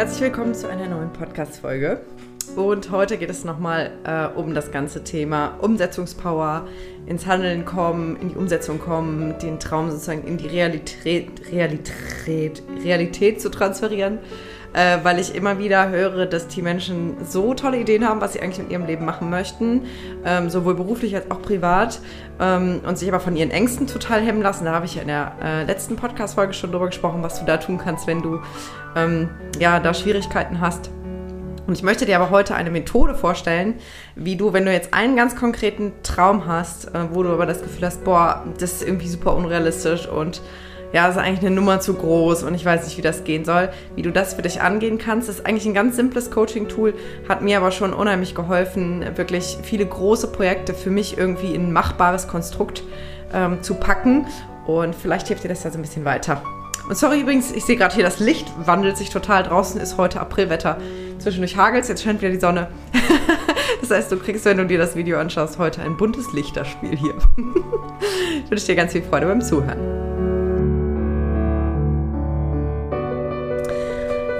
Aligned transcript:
Herzlich 0.00 0.22
willkommen 0.22 0.54
zu 0.54 0.66
einer 0.66 0.88
neuen 0.88 1.12
Podcast-Folge. 1.12 2.00
Und 2.56 2.90
heute 2.90 3.18
geht 3.18 3.28
es 3.28 3.44
nochmal 3.44 3.92
äh, 4.04 4.28
um 4.28 4.54
das 4.54 4.70
ganze 4.72 5.04
Thema 5.04 5.58
Umsetzungspower, 5.60 6.66
ins 7.04 7.26
Handeln 7.26 7.66
kommen, 7.66 8.16
in 8.16 8.30
die 8.30 8.34
Umsetzung 8.34 8.78
kommen, 8.78 9.38
den 9.40 9.60
Traum 9.60 9.90
sozusagen 9.90 10.26
in 10.26 10.38
die 10.38 10.46
Realität, 10.46 11.52
Realität, 11.52 12.62
Realität 12.82 13.42
zu 13.42 13.50
transferieren. 13.50 14.20
Äh, 14.72 14.98
weil 15.02 15.18
ich 15.18 15.34
immer 15.34 15.58
wieder 15.58 15.88
höre, 15.88 16.26
dass 16.26 16.46
die 16.46 16.62
Menschen 16.62 17.16
so 17.26 17.54
tolle 17.54 17.78
Ideen 17.78 18.08
haben, 18.08 18.20
was 18.20 18.34
sie 18.34 18.40
eigentlich 18.40 18.60
in 18.60 18.70
ihrem 18.70 18.86
Leben 18.86 19.04
machen 19.04 19.28
möchten, 19.28 19.82
ähm, 20.24 20.48
sowohl 20.48 20.74
beruflich 20.74 21.16
als 21.16 21.28
auch 21.28 21.42
privat, 21.42 22.00
ähm, 22.38 22.80
und 22.86 22.96
sich 22.96 23.08
aber 23.08 23.18
von 23.18 23.34
ihren 23.34 23.50
Ängsten 23.50 23.88
total 23.88 24.20
hemmen 24.20 24.42
lassen. 24.42 24.64
Da 24.64 24.72
habe 24.72 24.86
ich 24.86 24.94
ja 24.94 25.02
in 25.02 25.08
der 25.08 25.32
äh, 25.42 25.64
letzten 25.64 25.96
Podcast-Folge 25.96 26.52
schon 26.52 26.70
drüber 26.70 26.86
gesprochen, 26.86 27.22
was 27.22 27.40
du 27.40 27.46
da 27.46 27.56
tun 27.56 27.78
kannst, 27.78 28.06
wenn 28.06 28.22
du 28.22 28.38
ähm, 28.94 29.28
ja, 29.58 29.80
da 29.80 29.92
Schwierigkeiten 29.92 30.60
hast. 30.60 30.90
Und 31.66 31.76
ich 31.76 31.82
möchte 31.82 32.06
dir 32.06 32.16
aber 32.16 32.30
heute 32.30 32.54
eine 32.54 32.70
Methode 32.70 33.14
vorstellen, 33.14 33.74
wie 34.14 34.36
du, 34.36 34.52
wenn 34.52 34.64
du 34.64 34.72
jetzt 34.72 34.94
einen 34.94 35.16
ganz 35.16 35.36
konkreten 35.36 35.92
Traum 36.02 36.46
hast, 36.46 36.94
äh, 36.94 37.06
wo 37.12 37.22
du 37.22 37.30
aber 37.30 37.46
das 37.46 37.62
Gefühl 37.62 37.86
hast, 37.86 38.04
boah, 38.04 38.44
das 38.58 38.74
ist 38.74 38.82
irgendwie 38.82 39.08
super 39.08 39.34
unrealistisch 39.34 40.08
und 40.08 40.42
ja, 40.92 41.08
ist 41.08 41.16
eigentlich 41.16 41.40
eine 41.40 41.54
Nummer 41.54 41.80
zu 41.80 41.94
groß 41.94 42.42
und 42.42 42.54
ich 42.54 42.64
weiß 42.64 42.84
nicht, 42.84 42.98
wie 42.98 43.02
das 43.02 43.24
gehen 43.24 43.44
soll, 43.44 43.70
wie 43.94 44.02
du 44.02 44.10
das 44.10 44.34
für 44.34 44.42
dich 44.42 44.60
angehen 44.60 44.98
kannst. 44.98 45.28
Ist 45.28 45.46
eigentlich 45.46 45.66
ein 45.66 45.74
ganz 45.74 45.96
simples 45.96 46.30
Coaching-Tool, 46.30 46.94
hat 47.28 47.42
mir 47.42 47.58
aber 47.58 47.70
schon 47.70 47.92
unheimlich 47.92 48.34
geholfen, 48.34 49.04
wirklich 49.16 49.58
viele 49.62 49.86
große 49.86 50.28
Projekte 50.28 50.74
für 50.74 50.90
mich 50.90 51.16
irgendwie 51.16 51.54
in 51.54 51.68
ein 51.68 51.72
machbares 51.72 52.28
Konstrukt 52.28 52.82
ähm, 53.32 53.62
zu 53.62 53.74
packen 53.74 54.26
und 54.66 54.94
vielleicht 54.94 55.28
hilft 55.28 55.44
dir 55.44 55.48
das 55.48 55.64
ja 55.64 55.70
so 55.70 55.78
ein 55.78 55.82
bisschen 55.82 56.04
weiter. 56.04 56.42
Und 56.88 56.96
sorry 56.96 57.20
übrigens, 57.20 57.52
ich 57.52 57.64
sehe 57.64 57.76
gerade 57.76 57.94
hier, 57.94 58.02
das 58.02 58.18
Licht 58.18 58.48
wandelt 58.66 58.96
sich 58.96 59.10
total. 59.10 59.44
Draußen 59.44 59.80
ist 59.80 59.96
heute 59.96 60.20
Aprilwetter. 60.20 60.78
Zwischendurch 61.18 61.56
hagelt 61.56 61.88
jetzt 61.88 62.02
scheint 62.02 62.20
wieder 62.20 62.32
die 62.32 62.40
Sonne. 62.40 62.68
das 63.80 63.90
heißt, 63.90 64.10
du 64.10 64.16
kriegst, 64.16 64.44
wenn 64.44 64.56
du 64.56 64.66
dir 64.66 64.78
das 64.78 64.96
Video 64.96 65.18
anschaust, 65.18 65.58
heute 65.58 65.82
ein 65.82 65.96
buntes 65.96 66.32
Lichterspiel 66.32 66.96
hier. 66.96 67.14
ich 68.44 68.50
wünsche 68.50 68.66
dir 68.66 68.74
ganz 68.74 68.90
viel 68.90 69.02
Freude 69.02 69.26
beim 69.26 69.40
Zuhören. 69.40 70.09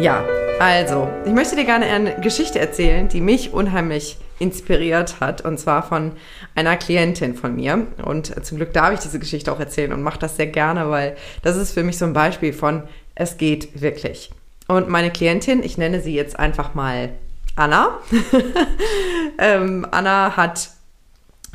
Ja, 0.00 0.24
also, 0.58 1.10
ich 1.26 1.32
möchte 1.32 1.56
dir 1.56 1.66
gerne 1.66 1.84
eine 1.84 2.14
Geschichte 2.22 2.58
erzählen, 2.58 3.08
die 3.08 3.20
mich 3.20 3.52
unheimlich 3.52 4.16
inspiriert 4.38 5.20
hat, 5.20 5.42
und 5.42 5.60
zwar 5.60 5.82
von 5.82 6.12
einer 6.54 6.78
Klientin 6.78 7.34
von 7.34 7.54
mir. 7.54 7.86
Und 8.02 8.42
zum 8.46 8.56
Glück 8.56 8.72
darf 8.72 8.94
ich 8.94 9.00
diese 9.00 9.18
Geschichte 9.18 9.52
auch 9.52 9.60
erzählen 9.60 9.92
und 9.92 10.02
mache 10.02 10.18
das 10.18 10.36
sehr 10.36 10.46
gerne, 10.46 10.88
weil 10.88 11.16
das 11.42 11.58
ist 11.58 11.72
für 11.72 11.82
mich 11.82 11.98
so 11.98 12.06
ein 12.06 12.14
Beispiel 12.14 12.54
von, 12.54 12.84
es 13.14 13.36
geht 13.36 13.82
wirklich. 13.82 14.30
Und 14.68 14.88
meine 14.88 15.10
Klientin, 15.10 15.62
ich 15.62 15.76
nenne 15.76 16.00
sie 16.00 16.14
jetzt 16.14 16.38
einfach 16.38 16.72
mal 16.72 17.10
Anna. 17.54 17.98
ähm, 19.38 19.86
Anna 19.90 20.34
hat 20.34 20.70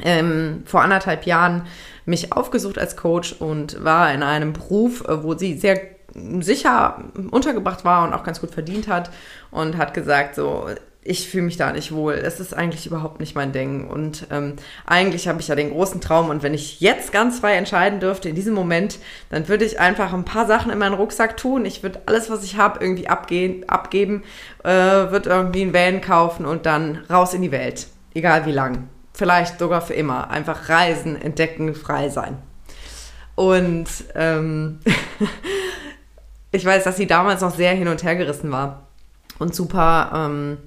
ähm, 0.03 0.61
vor 0.67 0.83
anderthalb 0.83 1.25
Jahren 1.25 1.65
mich 2.05 2.31
aufgesucht 2.31 2.77
als 2.77 2.95
Coach 2.95 3.33
und 3.39 3.83
war 3.83 4.13
in 4.13 4.21
einem 4.21 4.53
Beruf, 4.53 5.03
äh, 5.07 5.23
wo 5.23 5.33
sie 5.33 5.57
sehr 5.57 5.94
sicher 6.39 7.03
untergebracht 7.31 7.85
war 7.85 8.07
und 8.07 8.13
auch 8.13 8.23
ganz 8.23 8.41
gut 8.41 8.51
verdient 8.51 8.87
hat 8.87 9.11
und 9.51 9.77
hat 9.77 9.93
gesagt, 9.93 10.35
so, 10.35 10.67
ich 11.07 11.29
fühle 11.29 11.43
mich 11.43 11.55
da 11.55 11.71
nicht 11.71 11.91
wohl. 11.91 12.13
Es 12.13 12.39
ist 12.39 12.55
eigentlich 12.55 12.87
überhaupt 12.87 13.19
nicht 13.19 13.35
mein 13.35 13.51
Ding. 13.51 13.87
Und 13.87 14.25
ähm, 14.31 14.55
eigentlich 14.87 15.27
habe 15.27 15.39
ich 15.39 15.47
ja 15.47 15.55
den 15.55 15.69
großen 15.69 16.01
Traum. 16.01 16.29
Und 16.29 16.41
wenn 16.41 16.55
ich 16.55 16.81
jetzt 16.81 17.11
ganz 17.11 17.39
frei 17.39 17.53
entscheiden 17.55 17.99
dürfte, 17.99 18.27
in 18.27 18.35
diesem 18.35 18.55
Moment, 18.55 18.97
dann 19.29 19.47
würde 19.47 19.65
ich 19.65 19.79
einfach 19.79 20.13
ein 20.13 20.25
paar 20.25 20.47
Sachen 20.47 20.71
in 20.71 20.79
meinen 20.79 20.95
Rucksack 20.95 21.37
tun. 21.37 21.63
Ich 21.63 21.83
würde 21.83 22.01
alles, 22.07 22.31
was 22.31 22.43
ich 22.43 22.57
habe, 22.57 22.79
irgendwie 22.81 23.07
abgehen, 23.07 23.69
abgeben, 23.69 24.23
äh, 24.63 24.69
würde 24.71 25.29
irgendwie 25.29 25.61
einen 25.61 25.73
Van 25.75 26.01
kaufen 26.01 26.45
und 26.45 26.65
dann 26.65 27.03
raus 27.07 27.35
in 27.35 27.43
die 27.43 27.51
Welt. 27.51 27.85
Egal 28.15 28.47
wie 28.47 28.51
lang. 28.51 28.89
Vielleicht 29.13 29.59
sogar 29.59 29.81
für 29.81 29.93
immer. 29.93 30.31
Einfach 30.31 30.69
reisen, 30.69 31.21
entdecken, 31.21 31.75
frei 31.75 32.09
sein. 32.09 32.39
Und 33.35 33.87
ähm, 34.15 34.79
ich 36.55 36.65
weiß, 36.65 36.83
dass 36.83 36.97
sie 36.97 37.07
damals 37.07 37.41
noch 37.41 37.53
sehr 37.53 37.73
hin 37.73 37.87
und 37.87 38.03
her 38.03 38.15
gerissen 38.15 38.51
war 38.51 38.87
und 39.39 39.53
super 39.53 40.11
ähm, 40.13 40.57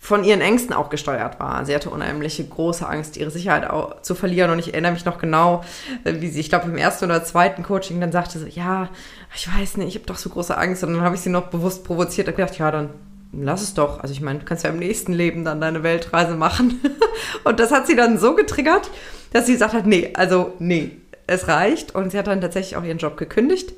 von 0.00 0.24
ihren 0.24 0.40
Ängsten 0.40 0.74
auch 0.74 0.90
gesteuert 0.90 1.38
war. 1.38 1.64
Sie 1.64 1.74
hatte 1.74 1.90
unheimliche 1.90 2.44
große 2.44 2.88
Angst, 2.88 3.16
ihre 3.16 3.30
Sicherheit 3.30 3.68
auch 3.70 4.02
zu 4.02 4.16
verlieren. 4.16 4.50
Und 4.50 4.58
ich 4.58 4.72
erinnere 4.72 4.92
mich 4.92 5.04
noch 5.04 5.18
genau, 5.18 5.64
äh, 6.04 6.14
wie 6.20 6.28
sie, 6.28 6.40
ich 6.40 6.48
glaube, 6.48 6.66
im 6.66 6.76
ersten 6.76 7.04
oder 7.04 7.22
zweiten 7.24 7.62
Coaching 7.62 8.00
dann 8.00 8.10
sagte, 8.10 8.38
so, 8.40 8.46
ja, 8.46 8.88
ich 9.34 9.48
weiß 9.48 9.76
nicht, 9.76 9.88
ich 9.88 9.94
habe 9.94 10.06
doch 10.06 10.16
so 10.16 10.28
große 10.28 10.56
Angst. 10.58 10.82
Und 10.82 10.94
dann 10.94 11.02
habe 11.02 11.14
ich 11.14 11.20
sie 11.20 11.30
noch 11.30 11.48
bewusst 11.48 11.84
provoziert 11.84 12.26
und 12.28 12.36
gedacht, 12.36 12.58
ja, 12.58 12.70
dann 12.72 12.90
lass 13.32 13.62
es 13.62 13.74
doch. 13.74 14.00
Also 14.00 14.12
ich 14.12 14.20
meine, 14.20 14.40
du 14.40 14.44
kannst 14.44 14.64
ja 14.64 14.70
im 14.70 14.78
nächsten 14.78 15.12
Leben 15.12 15.44
dann 15.44 15.60
deine 15.60 15.84
Weltreise 15.84 16.34
machen. 16.34 16.80
und 17.44 17.60
das 17.60 17.70
hat 17.70 17.86
sie 17.86 17.94
dann 17.94 18.18
so 18.18 18.34
getriggert, 18.34 18.90
dass 19.32 19.46
sie 19.46 19.52
gesagt 19.52 19.72
hat, 19.72 19.86
nee, 19.86 20.10
also 20.14 20.54
nee, 20.58 20.96
es 21.28 21.46
reicht. 21.46 21.94
Und 21.94 22.10
sie 22.10 22.18
hat 22.18 22.26
dann 22.26 22.40
tatsächlich 22.40 22.76
auch 22.76 22.84
ihren 22.84 22.98
Job 22.98 23.16
gekündigt 23.16 23.72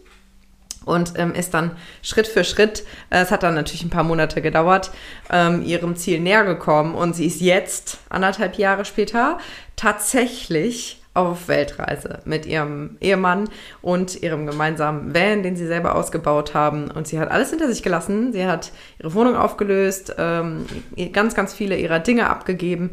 und 0.85 1.15
ähm, 1.17 1.33
ist 1.35 1.55
dann 1.55 1.73
Schritt 2.03 2.27
für 2.27 2.45
Schritt, 2.45 2.85
äh, 3.11 3.21
es 3.21 3.31
hat 3.31 3.43
dann 3.43 3.55
natürlich 3.55 3.85
ein 3.85 3.91
paar 3.91 4.05
Monate 4.05 4.43
gedauert, 4.43 4.91
ähm, 5.31 5.63
ihrem 5.63 5.97
Ziel 5.97 6.21
näher 6.21 6.45
gekommen 6.45 6.95
und 6.95 7.15
sie 7.15 7.27
ist 7.27 7.41
jetzt, 7.41 7.99
anderthalb 8.09 8.57
Jahre 8.57 8.85
später, 8.85 9.39
tatsächlich 9.77 11.01
auf 11.15 11.47
Weltreise 11.47 12.19
mit 12.25 12.45
ihrem 12.45 12.97
Ehemann 13.01 13.49
und 13.83 14.21
ihrem 14.21 14.47
gemeinsamen 14.47 15.15
Van, 15.15 15.45
den 15.45 15.55
sie 15.55 15.67
selber 15.67 15.95
ausgebaut 15.95 16.55
haben. 16.55 16.91
Und 16.91 17.07
sie 17.07 17.21
hat 17.21 17.31
alles 17.31 17.51
hinter 17.51 17.69
sich 17.69 17.85
gelassen. 17.85 18.33
Sie 18.33 18.45
hat 18.45 18.73
ihre 18.99 19.15
Wohnung 19.15 19.37
aufgelöst, 19.37 20.17
ähm, 20.19 20.67
ganz, 21.13 21.37
ganz 21.37 21.55
viele 21.55 21.77
ihrer 21.77 22.01
Dinge 22.01 22.29
abgegeben 22.29 22.91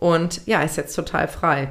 und 0.00 0.46
ja, 0.46 0.62
ist 0.62 0.76
jetzt 0.76 0.96
total 0.96 1.28
frei. 1.28 1.68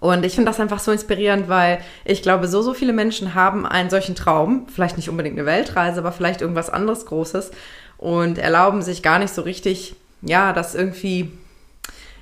Und 0.00 0.24
ich 0.24 0.34
finde 0.34 0.50
das 0.50 0.58
einfach 0.58 0.80
so 0.80 0.90
inspirierend, 0.90 1.48
weil 1.48 1.80
ich 2.04 2.22
glaube, 2.22 2.48
so, 2.48 2.60
so 2.62 2.74
viele 2.74 2.92
Menschen 2.92 3.34
haben 3.34 3.64
einen 3.66 3.88
solchen 3.88 4.14
Traum, 4.14 4.66
vielleicht 4.68 4.96
nicht 4.96 5.08
unbedingt 5.08 5.38
eine 5.38 5.46
Weltreise, 5.46 6.00
aber 6.00 6.10
vielleicht 6.10 6.40
irgendwas 6.40 6.70
anderes 6.70 7.06
Großes 7.06 7.52
und 7.98 8.38
erlauben 8.38 8.82
sich 8.82 9.02
gar 9.02 9.20
nicht 9.20 9.32
so 9.32 9.42
richtig, 9.42 9.94
ja, 10.22 10.52
das 10.52 10.74
irgendwie 10.74 11.30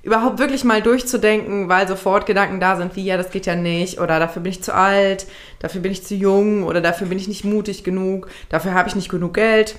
überhaupt 0.02 0.38
wirklich 0.38 0.64
mal 0.64 0.82
durchzudenken, 0.82 1.68
weil 1.68 1.88
sofort 1.88 2.26
Gedanken 2.26 2.60
da 2.60 2.76
sind, 2.76 2.96
wie, 2.96 3.04
ja, 3.04 3.16
das 3.16 3.30
geht 3.30 3.46
ja 3.46 3.56
nicht, 3.56 4.00
oder 4.00 4.18
dafür 4.18 4.42
bin 4.42 4.52
ich 4.52 4.62
zu 4.62 4.74
alt, 4.74 5.26
dafür 5.58 5.80
bin 5.80 5.92
ich 5.92 6.04
zu 6.04 6.14
jung, 6.14 6.64
oder 6.64 6.80
dafür 6.80 7.06
bin 7.06 7.18
ich 7.18 7.28
nicht 7.28 7.44
mutig 7.44 7.84
genug, 7.84 8.28
dafür 8.48 8.74
habe 8.74 8.88
ich 8.88 8.94
nicht 8.94 9.10
genug 9.10 9.34
Geld. 9.34 9.76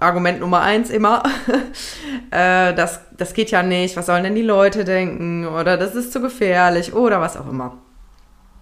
Argument 0.00 0.40
Nummer 0.40 0.60
eins 0.60 0.90
immer, 0.90 1.22
äh, 2.30 2.74
das, 2.74 3.00
das 3.16 3.34
geht 3.34 3.50
ja 3.50 3.62
nicht, 3.62 3.96
was 3.96 4.06
sollen 4.06 4.24
denn 4.24 4.34
die 4.34 4.42
Leute 4.42 4.84
denken 4.84 5.46
oder 5.46 5.76
das 5.76 5.94
ist 5.94 6.12
zu 6.12 6.20
gefährlich 6.20 6.94
oder 6.94 7.20
was 7.20 7.36
auch 7.36 7.48
immer. 7.48 7.78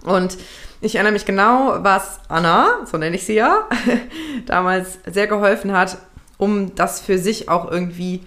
Und 0.04 0.36
ich 0.80 0.94
erinnere 0.94 1.12
mich 1.12 1.24
genau, 1.24 1.78
was 1.80 2.20
Anna, 2.28 2.84
so 2.84 2.96
nenne 2.96 3.16
ich 3.16 3.24
sie 3.24 3.34
ja, 3.34 3.68
damals 4.46 4.98
sehr 5.06 5.26
geholfen 5.26 5.72
hat, 5.72 5.98
um 6.38 6.74
das 6.74 7.00
für 7.00 7.18
sich 7.18 7.48
auch 7.48 7.70
irgendwie 7.70 8.22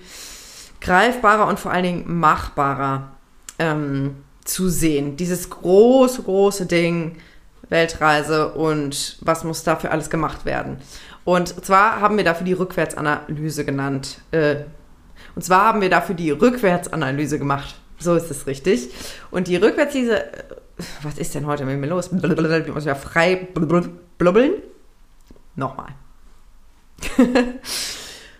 greifbarer 0.81 1.47
und 1.47 1.59
vor 1.59 1.71
allen 1.71 1.83
Dingen 1.83 2.19
machbarer 2.19 3.11
ähm, 3.59 4.17
zu 4.43 4.69
sehen. 4.69 5.15
Dieses 5.15 5.49
große, 5.49 6.23
große 6.23 6.65
Ding, 6.65 7.17
Weltreise 7.69 8.49
und 8.53 9.17
was 9.21 9.43
muss 9.43 9.63
dafür 9.63 9.91
alles 9.91 10.09
gemacht 10.09 10.45
werden. 10.45 10.77
Und 11.29 11.63
zwar 11.63 12.01
haben 12.01 12.17
wir 12.17 12.23
dafür 12.23 12.43
die 12.43 12.53
Rückwärtsanalyse 12.53 13.63
genannt. 13.63 14.19
Äh, 14.31 14.63
und 15.35 15.43
zwar 15.43 15.65
haben 15.65 15.79
wir 15.79 15.91
dafür 15.91 16.15
die 16.15 16.31
Rückwärtsanalyse 16.31 17.37
gemacht. 17.37 17.75
So 17.99 18.15
ist 18.15 18.31
es 18.31 18.47
richtig. 18.47 18.89
Und 19.29 19.47
die 19.47 19.55
Rückwärtsanalyse, 19.55 20.23
äh, 20.23 20.43
was 21.03 21.19
ist 21.19 21.35
denn 21.35 21.45
heute 21.45 21.65
mit 21.65 21.79
mir 21.79 21.85
los? 21.85 22.09
Ich 22.11 22.73
muss 22.73 22.85
ja 22.85 22.95
frei 22.95 23.47
blubbeln. 24.17 24.53
Nochmal. 25.55 25.89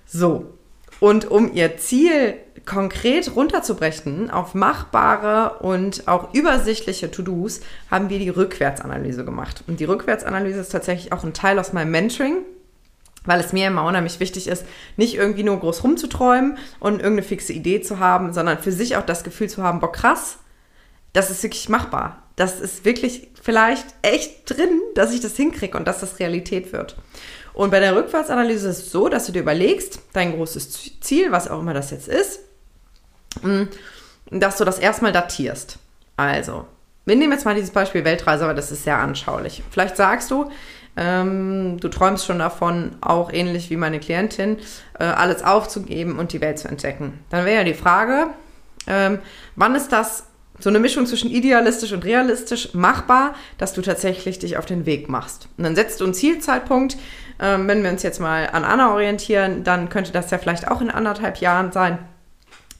so. 0.07 0.55
Und 0.99 1.29
um 1.29 1.53
ihr 1.53 1.77
Ziel 1.77 2.37
konkret 2.65 3.35
runterzubrechen 3.35 4.31
auf 4.31 4.55
machbare 4.55 5.59
und 5.59 6.07
auch 6.07 6.33
übersichtliche 6.33 7.11
To-Dos, 7.11 7.61
haben 7.91 8.09
wir 8.09 8.17
die 8.17 8.29
Rückwärtsanalyse 8.29 9.25
gemacht. 9.25 9.63
Und 9.67 9.79
die 9.79 9.85
Rückwärtsanalyse 9.85 10.61
ist 10.61 10.71
tatsächlich 10.71 11.13
auch 11.13 11.23
ein 11.23 11.33
Teil 11.33 11.59
aus 11.59 11.71
meinem 11.71 11.91
Mentoring 11.91 12.37
weil 13.25 13.39
es 13.39 13.53
mir 13.53 13.67
immer 13.67 13.85
unheimlich 13.85 14.19
wichtig 14.19 14.47
ist, 14.47 14.65
nicht 14.97 15.15
irgendwie 15.15 15.43
nur 15.43 15.59
groß 15.59 15.83
rumzuträumen 15.83 16.57
und 16.79 16.95
irgendeine 16.95 17.23
fixe 17.23 17.53
Idee 17.53 17.81
zu 17.81 17.99
haben, 17.99 18.33
sondern 18.33 18.59
für 18.59 18.71
sich 18.71 18.95
auch 18.95 19.05
das 19.05 19.23
Gefühl 19.23 19.49
zu 19.49 19.63
haben, 19.63 19.79
boah, 19.79 19.91
krass, 19.91 20.37
das 21.13 21.29
ist 21.29 21.43
wirklich 21.43 21.69
machbar. 21.69 22.23
Das 22.35 22.59
ist 22.59 22.85
wirklich 22.85 23.27
vielleicht 23.41 23.85
echt 24.01 24.49
drin, 24.49 24.79
dass 24.95 25.13
ich 25.13 25.19
das 25.19 25.35
hinkriege 25.35 25.77
und 25.77 25.87
dass 25.87 25.99
das 25.99 26.19
Realität 26.19 26.71
wird. 26.71 26.95
Und 27.53 27.71
bei 27.71 27.79
der 27.79 27.95
Rückwärtsanalyse 27.95 28.69
ist 28.69 28.79
es 28.79 28.91
so, 28.91 29.09
dass 29.09 29.25
du 29.25 29.31
dir 29.33 29.41
überlegst, 29.41 29.99
dein 30.13 30.33
großes 30.33 30.99
Ziel, 31.01 31.31
was 31.31 31.49
auch 31.49 31.59
immer 31.59 31.73
das 31.73 31.91
jetzt 31.91 32.07
ist, 32.07 32.39
mm, 33.41 33.63
dass 34.31 34.57
du 34.57 34.63
das 34.63 34.79
erstmal 34.79 35.11
datierst. 35.11 35.77
Also, 36.15 36.65
wir 37.05 37.15
nehmen 37.15 37.33
jetzt 37.33 37.45
mal 37.45 37.55
dieses 37.55 37.71
Beispiel 37.71 38.05
Weltreise, 38.05 38.45
weil 38.45 38.55
das 38.55 38.71
ist 38.71 38.83
sehr 38.83 38.97
anschaulich. 38.97 39.63
Vielleicht 39.71 39.97
sagst 39.97 40.31
du, 40.31 40.49
Ähm, 40.97 41.77
du 41.79 41.87
träumst 41.87 42.25
schon 42.25 42.39
davon, 42.39 42.97
auch 43.01 43.31
ähnlich 43.31 43.69
wie 43.69 43.77
meine 43.77 43.99
Klientin, 43.99 44.57
äh, 44.99 45.03
alles 45.03 45.43
aufzugeben 45.43 46.19
und 46.19 46.33
die 46.33 46.41
Welt 46.41 46.59
zu 46.59 46.67
entdecken. 46.67 47.19
Dann 47.29 47.45
wäre 47.45 47.57
ja 47.57 47.63
die 47.63 47.73
Frage, 47.73 48.27
ähm, 48.87 49.19
wann 49.55 49.75
ist 49.75 49.91
das 49.91 50.25
so 50.59 50.69
eine 50.69 50.79
Mischung 50.79 51.05
zwischen 51.05 51.31
idealistisch 51.31 51.93
und 51.93 52.03
realistisch 52.03 52.73
machbar, 52.73 53.33
dass 53.57 53.73
du 53.73 53.81
tatsächlich 53.81 54.39
dich 54.39 54.57
auf 54.57 54.65
den 54.65 54.85
Weg 54.85 55.07
machst. 55.09 55.47
Und 55.57 55.63
dann 55.63 55.75
setzt 55.75 56.01
du 56.01 56.03
einen 56.03 56.13
Zielzeitpunkt. 56.13 56.97
Ähm, 57.39 57.67
wenn 57.67 57.81
wir 57.81 57.89
uns 57.89 58.03
jetzt 58.03 58.19
mal 58.19 58.49
an 58.51 58.65
Anna 58.65 58.91
orientieren, 58.91 59.63
dann 59.63 59.87
könnte 59.89 60.11
das 60.11 60.31
ja 60.31 60.37
vielleicht 60.37 60.67
auch 60.67 60.81
in 60.81 60.89
anderthalb 60.89 61.37
Jahren 61.37 61.71
sein. 61.71 61.99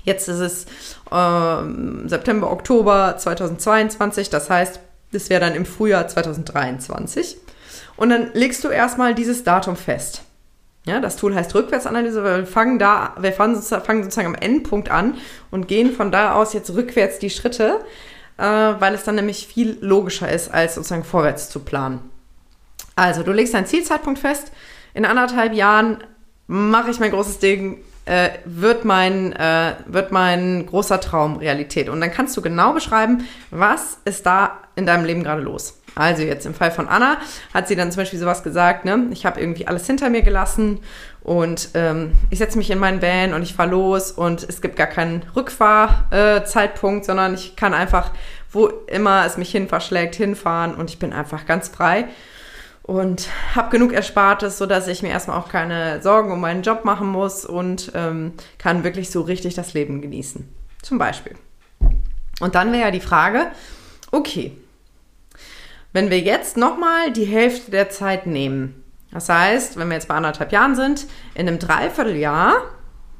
Jetzt 0.03 0.27
ist 0.27 0.39
es 0.39 0.65
äh, 1.11 2.07
September, 2.07 2.51
Oktober 2.51 3.15
2022, 3.17 4.29
das 4.29 4.49
heißt, 4.49 4.79
das 5.11 5.29
wäre 5.29 5.41
dann 5.41 5.55
im 5.55 5.65
Frühjahr 5.65 6.07
2023. 6.07 7.37
Und 7.99 8.11
dann 8.11 8.29
legst 8.33 8.63
du 8.63 8.69
erstmal 8.69 9.13
dieses 9.13 9.43
Datum 9.43 9.75
fest. 9.75 10.23
Ja, 10.85 11.01
das 11.01 11.17
Tool 11.17 11.35
heißt 11.35 11.53
Rückwärtsanalyse, 11.53 12.23
weil 12.23 12.37
wir 12.39 12.47
fangen 12.47 12.79
da, 12.79 13.13
wir 13.19 13.33
fangen 13.33 13.55
sozusagen, 13.55 13.83
fangen 13.83 14.03
sozusagen 14.03 14.27
am 14.29 14.35
Endpunkt 14.35 14.89
an 14.89 15.15
und 15.51 15.67
gehen 15.67 15.91
von 15.91 16.09
da 16.09 16.33
aus 16.35 16.53
jetzt 16.53 16.73
rückwärts 16.73 17.19
die 17.19 17.29
Schritte, 17.29 17.81
äh, 18.37 18.43
weil 18.43 18.93
es 18.93 19.03
dann 19.03 19.15
nämlich 19.15 19.47
viel 19.47 19.77
logischer 19.81 20.31
ist, 20.31 20.49
als 20.49 20.75
sozusagen 20.75 21.03
vorwärts 21.03 21.49
zu 21.49 21.59
planen. 21.59 21.99
Also, 22.95 23.21
du 23.21 23.33
legst 23.33 23.53
deinen 23.53 23.65
Zielzeitpunkt 23.65 24.19
fest. 24.19 24.53
In 24.93 25.03
anderthalb 25.03 25.53
Jahren 25.53 25.97
mache 26.47 26.91
ich 26.91 27.01
mein 27.01 27.11
großes 27.11 27.39
Ding, 27.39 27.83
äh, 28.05 28.29
wird, 28.45 28.85
mein, 28.85 29.33
äh, 29.33 29.73
wird 29.87 30.13
mein 30.13 30.65
großer 30.65 31.01
Traum 31.01 31.35
Realität. 31.35 31.89
Und 31.89 31.99
dann 31.99 32.11
kannst 32.11 32.37
du 32.37 32.41
genau 32.41 32.71
beschreiben, 32.71 33.27
was 33.51 33.97
ist 34.05 34.25
da 34.25 34.61
in 34.77 34.85
deinem 34.85 35.03
Leben 35.03 35.21
gerade 35.21 35.41
los. 35.41 35.78
Also 35.95 36.23
jetzt 36.23 36.45
im 36.45 36.53
Fall 36.53 36.71
von 36.71 36.87
Anna 36.87 37.17
hat 37.53 37.67
sie 37.67 37.75
dann 37.75 37.91
zum 37.91 38.01
Beispiel 38.01 38.19
sowas 38.19 38.43
gesagt, 38.43 38.85
ne? 38.85 39.07
ich 39.11 39.25
habe 39.25 39.39
irgendwie 39.39 39.67
alles 39.67 39.85
hinter 39.85 40.09
mir 40.09 40.21
gelassen 40.21 40.79
und 41.21 41.69
ähm, 41.73 42.13
ich 42.29 42.39
setze 42.39 42.57
mich 42.57 42.69
in 42.69 42.79
meinen 42.79 43.01
Van 43.01 43.33
und 43.33 43.43
ich 43.43 43.53
fahre 43.53 43.69
los 43.69 44.11
und 44.11 44.43
es 44.47 44.61
gibt 44.61 44.75
gar 44.75 44.87
keinen 44.87 45.23
Rückfahrzeitpunkt, 45.35 47.03
äh, 47.03 47.05
sondern 47.05 47.33
ich 47.33 47.55
kann 47.55 47.73
einfach, 47.73 48.11
wo 48.51 48.67
immer 48.67 49.25
es 49.25 49.37
mich 49.37 49.51
hin 49.51 49.67
verschlägt, 49.67 50.15
hinfahren 50.15 50.75
und 50.75 50.89
ich 50.89 50.99
bin 50.99 51.13
einfach 51.13 51.45
ganz 51.45 51.67
frei 51.67 52.05
und 52.89 53.29
habe 53.53 53.69
genug 53.69 53.93
Erspartes, 53.93 54.57
sodass 54.57 54.87
ich 54.87 55.03
mir 55.03 55.09
erstmal 55.09 55.37
auch 55.37 55.49
keine 55.49 56.01
Sorgen 56.01 56.31
um 56.31 56.41
meinen 56.41 56.63
Job 56.63 56.85
machen 56.85 57.07
muss 57.07 57.45
und 57.45 57.91
ähm, 57.93 58.33
kann 58.57 58.83
wirklich 58.83 59.11
so 59.11 59.21
richtig 59.21 59.53
das 59.53 59.75
Leben 59.75 60.01
genießen. 60.01 60.47
Zum 60.81 60.97
Beispiel. 60.97 61.35
Und 62.39 62.55
dann 62.55 62.71
wäre 62.71 62.85
ja 62.85 62.91
die 62.91 62.99
Frage, 62.99 63.51
okay, 64.11 64.53
wenn 65.93 66.09
wir 66.09 66.19
jetzt 66.19 66.57
nochmal 66.57 67.11
die 67.11 67.25
Hälfte 67.25 67.71
der 67.71 67.89
Zeit 67.89 68.27
nehmen, 68.27 68.83
das 69.11 69.29
heißt, 69.29 69.77
wenn 69.77 69.87
wir 69.87 69.95
jetzt 69.95 70.07
bei 70.07 70.15
anderthalb 70.15 70.51
Jahren 70.51 70.75
sind, 70.75 71.07
in 71.33 71.47
einem 71.47 71.59
Dreivierteljahr, 71.59 72.61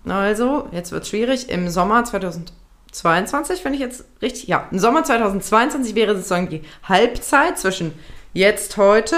also 0.06 0.68
jetzt 0.71 0.92
wird 0.92 1.04
es 1.04 1.10
schwierig, 1.10 1.50
im 1.50 1.69
Sommer 1.69 2.04
2022, 2.04 3.66
wenn 3.66 3.74
ich 3.74 3.80
jetzt 3.80 4.06
richtig, 4.21 4.48
ja, 4.48 4.68
im 4.71 4.80
Sommer 4.80 5.04
2022 5.04 5.95
wäre 5.95 6.16
sozusagen 6.16 6.50
die 6.50 6.62
Halbzeit 6.83 7.57
zwischen 7.57 7.94
jetzt 8.33 8.77
heute 8.77 9.16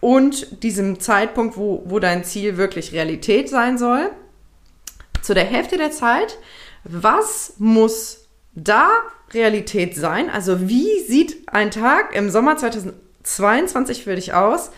und 0.00 0.62
diesem 0.62 1.00
Zeitpunkt, 1.00 1.56
wo, 1.56 1.82
wo 1.86 1.98
dein 1.98 2.24
Ziel 2.24 2.56
wirklich 2.56 2.92
Realität 2.92 3.48
sein 3.48 3.78
soll, 3.78 4.10
zu 5.22 5.32
der 5.32 5.44
Hälfte 5.44 5.78
der 5.78 5.92
Zeit, 5.92 6.38
was 6.84 7.54
muss 7.58 8.21
da 8.54 8.88
Realität 9.32 9.96
sein? 9.96 10.30
Also 10.30 10.68
wie 10.68 11.00
sieht 11.00 11.48
ein 11.48 11.70
Tag 11.70 12.14
im 12.14 12.30
Sommer 12.30 12.56
2022 12.56 14.04
für 14.04 14.14
dich 14.14 14.34
aus, 14.34 14.70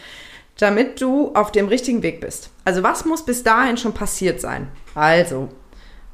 damit 0.58 1.00
du 1.00 1.32
auf 1.34 1.52
dem 1.52 1.68
richtigen 1.68 2.02
Weg 2.02 2.20
bist? 2.20 2.50
Also 2.64 2.82
was 2.82 3.04
muss 3.04 3.24
bis 3.24 3.42
dahin 3.42 3.76
schon 3.76 3.94
passiert 3.94 4.40
sein? 4.40 4.68
Also, 4.94 5.48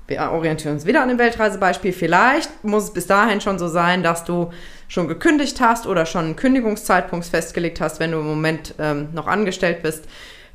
wir 0.07 0.21
orientieren 0.33 0.75
uns 0.75 0.87
wieder 0.87 1.03
an 1.03 1.09
dem 1.09 1.19
Weltreisebeispiel. 1.19 1.93
Vielleicht 1.93 2.65
muss 2.65 2.85
es 2.85 2.93
bis 2.93 3.07
dahin 3.07 3.41
schon 3.41 3.59
so 3.59 3.69
sein, 3.69 4.03
dass 4.03 4.25
du 4.25 4.51
schon 4.89 5.07
gekündigt 5.07 5.61
hast 5.61 5.87
oder 5.87 6.05
schon 6.05 6.25
einen 6.25 6.37
Kündigungszeitpunkt 6.37 7.27
festgelegt 7.27 7.81
hast, 7.81 8.01
wenn 8.01 8.11
du 8.11 8.19
im 8.19 8.27
Moment 8.27 8.75
ähm, 8.79 9.11
noch 9.13 9.29
angestellt 9.29 9.83
bist. 9.83 10.07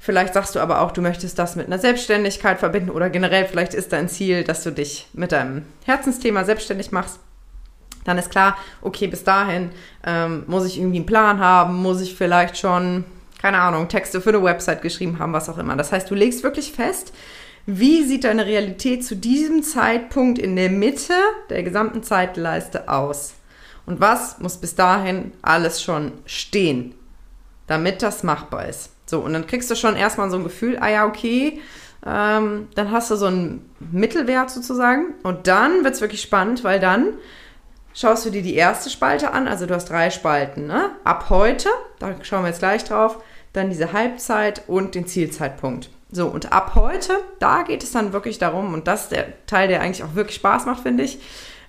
Vielleicht 0.05 0.35
sagst 0.35 0.53
du 0.53 0.59
aber 0.59 0.81
auch, 0.81 0.91
du 0.91 1.01
möchtest 1.01 1.39
das 1.39 1.55
mit 1.55 1.65
einer 1.65 1.79
Selbstständigkeit 1.79 2.59
verbinden 2.59 2.91
oder 2.91 3.09
generell 3.09 3.47
vielleicht 3.47 3.73
ist 3.73 3.91
dein 3.91 4.07
Ziel, 4.07 4.43
dass 4.43 4.61
du 4.61 4.69
dich 4.69 5.07
mit 5.13 5.31
deinem 5.31 5.63
Herzensthema 5.83 6.43
selbstständig 6.43 6.91
machst. 6.91 7.19
Dann 8.03 8.19
ist 8.19 8.29
klar, 8.29 8.55
okay, 8.83 9.07
bis 9.07 9.23
dahin 9.23 9.71
ähm, 10.05 10.43
muss 10.45 10.67
ich 10.67 10.77
irgendwie 10.77 10.97
einen 10.97 11.07
Plan 11.07 11.39
haben, 11.39 11.81
muss 11.81 12.01
ich 12.01 12.13
vielleicht 12.13 12.55
schon, 12.55 13.03
keine 13.41 13.57
Ahnung, 13.57 13.87
Texte 13.87 14.21
für 14.21 14.29
eine 14.29 14.43
Website 14.43 14.83
geschrieben 14.83 15.17
haben, 15.17 15.33
was 15.33 15.49
auch 15.49 15.57
immer. 15.57 15.75
Das 15.75 15.91
heißt, 15.91 16.07
du 16.11 16.13
legst 16.13 16.43
wirklich 16.43 16.71
fest, 16.71 17.11
wie 17.65 18.03
sieht 18.03 18.25
deine 18.25 18.45
Realität 18.45 19.03
zu 19.03 19.15
diesem 19.15 19.63
Zeitpunkt 19.63 20.37
in 20.37 20.55
der 20.55 20.69
Mitte 20.69 21.15
der 21.49 21.63
gesamten 21.63 22.03
Zeitleiste 22.03 22.89
aus? 22.89 23.33
Und 23.87 24.01
was 24.01 24.37
muss 24.37 24.57
bis 24.57 24.75
dahin 24.75 25.31
alles 25.41 25.81
schon 25.81 26.11
stehen, 26.27 26.93
damit 27.65 28.03
das 28.03 28.21
machbar 28.21 28.69
ist? 28.69 28.91
So, 29.05 29.19
und 29.19 29.33
dann 29.33 29.47
kriegst 29.47 29.69
du 29.69 29.75
schon 29.75 29.95
erstmal 29.95 30.29
so 30.29 30.37
ein 30.37 30.43
Gefühl, 30.43 30.77
ah 30.79 30.89
ja, 30.89 31.05
okay, 31.05 31.61
ähm, 32.05 32.67
dann 32.75 32.91
hast 32.91 33.11
du 33.11 33.15
so 33.15 33.27
einen 33.27 33.69
Mittelwert 33.91 34.49
sozusagen. 34.51 35.15
Und 35.23 35.47
dann 35.47 35.83
wird 35.83 35.95
es 35.95 36.01
wirklich 36.01 36.21
spannend, 36.21 36.63
weil 36.63 36.79
dann 36.79 37.13
schaust 37.93 38.25
du 38.25 38.29
dir 38.29 38.41
die 38.41 38.55
erste 38.55 38.89
Spalte 38.89 39.31
an, 39.31 39.47
also 39.47 39.65
du 39.65 39.73
hast 39.73 39.89
drei 39.89 40.09
Spalten, 40.09 40.67
ne? 40.67 40.91
Ab 41.03 41.27
heute, 41.29 41.69
da 41.99 42.15
schauen 42.21 42.43
wir 42.43 42.49
jetzt 42.49 42.59
gleich 42.59 42.83
drauf, 42.83 43.23
dann 43.53 43.69
diese 43.69 43.93
Halbzeit 43.93 44.63
und 44.67 44.95
den 44.95 45.07
Zielzeitpunkt. 45.07 45.89
So, 46.11 46.27
und 46.27 46.51
ab 46.51 46.73
heute, 46.75 47.17
da 47.39 47.63
geht 47.63 47.83
es 47.83 47.91
dann 47.91 48.13
wirklich 48.13 48.37
darum, 48.37 48.73
und 48.73 48.87
das 48.87 49.03
ist 49.03 49.11
der 49.11 49.45
Teil, 49.47 49.67
der 49.67 49.81
eigentlich 49.81 50.03
auch 50.03 50.15
wirklich 50.15 50.35
Spaß 50.35 50.65
macht, 50.65 50.83
finde 50.83 51.03
ich, 51.03 51.19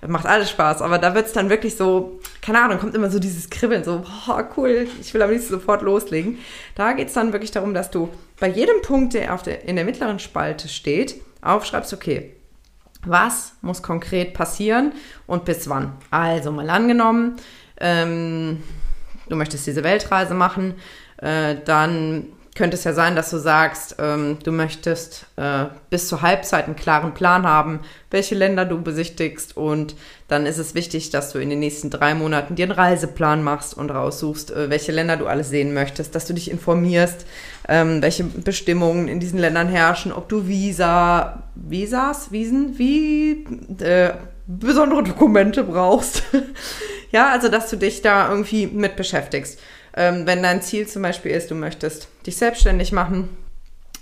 macht 0.05 0.25
alles 0.25 0.49
Spaß, 0.51 0.81
aber 0.81 0.99
da 0.99 1.15
wird 1.15 1.27
es 1.27 1.33
dann 1.33 1.49
wirklich 1.49 1.75
so, 1.75 2.19
keine 2.41 2.61
Ahnung, 2.61 2.79
kommt 2.79 2.95
immer 2.95 3.09
so 3.09 3.19
dieses 3.19 3.49
Kribbeln, 3.49 3.83
so, 3.83 4.03
boah, 4.25 4.47
cool, 4.57 4.87
ich 5.01 5.13
will 5.13 5.21
am 5.21 5.31
liebsten 5.31 5.53
sofort 5.53 5.81
loslegen. 5.81 6.37
Da 6.75 6.93
geht 6.93 7.07
es 7.07 7.13
dann 7.13 7.33
wirklich 7.33 7.51
darum, 7.51 7.73
dass 7.73 7.89
du 7.89 8.09
bei 8.39 8.47
jedem 8.47 8.81
Punkt, 8.81 9.13
der, 9.13 9.33
auf 9.33 9.43
der 9.43 9.65
in 9.67 9.75
der 9.75 9.85
mittleren 9.85 10.19
Spalte 10.19 10.67
steht, 10.67 11.15
aufschreibst, 11.41 11.93
okay, 11.93 12.35
was 13.05 13.53
muss 13.61 13.81
konkret 13.81 14.33
passieren 14.33 14.91
und 15.25 15.45
bis 15.45 15.69
wann? 15.69 15.93
Also 16.11 16.51
mal 16.51 16.69
angenommen, 16.69 17.37
ähm, 17.79 18.63
du 19.29 19.35
möchtest 19.35 19.65
diese 19.65 19.83
Weltreise 19.83 20.33
machen, 20.33 20.75
äh, 21.17 21.55
dann 21.65 22.27
könnte 22.57 22.75
es 22.75 22.83
ja 22.83 22.93
sein, 22.93 23.15
dass 23.15 23.29
du 23.29 23.37
sagst, 23.37 23.97
ähm, 23.99 24.39
du 24.43 24.51
möchtest 24.51 25.27
äh, 25.35 25.65
bis 25.91 26.07
zur 26.07 26.23
Halbzeit 26.23 26.65
einen 26.65 26.75
klaren 26.75 27.13
Plan 27.13 27.45
haben, 27.45 27.81
welche 28.09 28.33
Länder 28.33 28.65
du 28.65 28.81
besichtigst 28.81 29.55
und 29.55 29.95
dann 30.27 30.47
ist 30.47 30.57
es 30.57 30.73
wichtig, 30.73 31.11
dass 31.11 31.31
du 31.31 31.39
in 31.39 31.51
den 31.51 31.59
nächsten 31.59 31.91
drei 31.91 32.15
Monaten 32.15 32.55
dir 32.55 32.63
einen 32.63 32.71
Reiseplan 32.71 33.43
machst 33.43 33.77
und 33.77 33.91
raussuchst, 33.91 34.51
äh, 34.51 34.69
welche 34.71 34.91
Länder 34.91 35.17
du 35.17 35.27
alles 35.27 35.49
sehen 35.49 35.73
möchtest, 35.73 36.15
dass 36.15 36.25
du 36.25 36.33
dich 36.33 36.49
informierst, 36.49 37.27
ähm, 37.69 38.01
welche 38.01 38.23
Bestimmungen 38.23 39.07
in 39.07 39.19
diesen 39.19 39.39
Ländern 39.39 39.69
herrschen, 39.69 40.11
ob 40.11 40.27
du 40.27 40.47
Visa, 40.47 41.43
Visas, 41.53 42.31
Wiesen, 42.31 42.79
wie 42.79 43.45
äh, 43.79 44.13
besondere 44.47 45.03
Dokumente 45.03 45.63
brauchst. 45.63 46.23
ja, 47.11 47.29
also 47.29 47.49
dass 47.49 47.69
du 47.69 47.75
dich 47.75 48.01
da 48.01 48.29
irgendwie 48.31 48.65
mit 48.65 48.95
beschäftigst. 48.95 49.59
Ähm, 49.97 50.27
wenn 50.27 50.43
dein 50.43 50.61
Ziel 50.61 50.87
zum 50.87 51.01
Beispiel 51.01 51.31
ist, 51.31 51.49
du 51.49 51.55
möchtest 51.55 52.07
dich 52.25 52.37
selbstständig 52.37 52.91
machen, 52.91 53.29